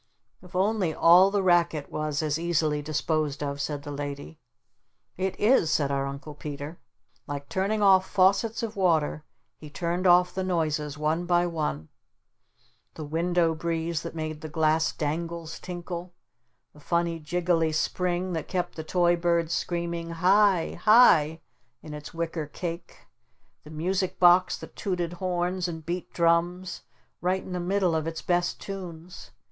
"If 0.41 0.55
only 0.55 0.95
all 0.95 1.29
the 1.29 1.43
racket 1.43 1.91
was 1.91 2.23
as 2.23 2.39
easily 2.39 2.81
disposed 2.81 3.43
of!" 3.43 3.61
said 3.61 3.83
the 3.83 3.91
Lady. 3.91 4.39
"It 5.15 5.39
IS!" 5.39 5.71
said 5.71 5.91
our 5.91 6.07
Uncle 6.07 6.33
Peter. 6.33 6.79
Like 7.27 7.47
turning 7.49 7.83
off 7.83 8.09
faucets 8.09 8.63
of 8.63 8.75
water 8.75 9.23
he 9.57 9.69
turned 9.69 10.07
off 10.07 10.33
the 10.33 10.43
noises 10.43 10.97
one 10.97 11.27
by 11.27 11.45
one, 11.45 11.89
the 12.95 13.03
window 13.05 13.53
breeze 13.53 14.01
that 14.01 14.15
made 14.15 14.41
the 14.41 14.49
glass 14.49 14.91
dangles 14.91 15.59
tinkle, 15.59 16.15
the 16.73 16.79
funny 16.79 17.19
jiggly 17.19 17.71
spring 17.71 18.33
that 18.33 18.47
kept 18.47 18.73
the 18.73 18.83
toy 18.83 19.15
bird 19.15 19.51
screaming 19.51 20.09
"Hi 20.09 20.79
Hi" 20.81 21.41
in 21.83 21.93
its 21.93 22.11
wicker 22.11 22.47
cake, 22.47 23.05
the 23.63 23.69
music 23.69 24.17
box 24.19 24.57
that 24.57 24.75
tooted 24.75 25.13
horns 25.21 25.67
and 25.67 25.85
beat 25.85 26.11
drums 26.11 26.81
right 27.21 27.43
in 27.43 27.51
the 27.51 27.59
middle 27.59 27.95
of 27.95 28.07
its 28.07 28.23
best 28.23 28.59
tunes! 28.59 29.29